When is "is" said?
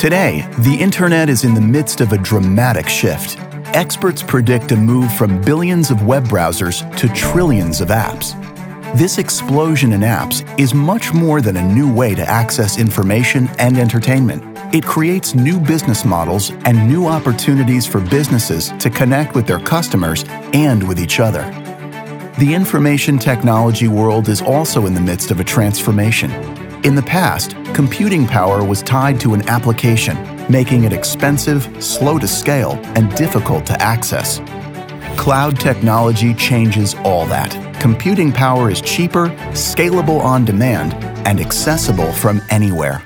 1.28-1.44, 10.58-10.72, 24.30-24.40, 38.70-38.80